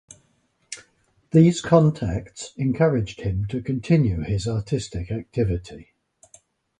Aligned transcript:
These 1.29 1.61
contacts 1.61 2.53
encouraged 2.57 3.21
him 3.21 3.45
to 3.49 3.61
continue 3.61 4.21
his 4.21 4.47
artistic 4.47 5.11
activity. 5.11 5.93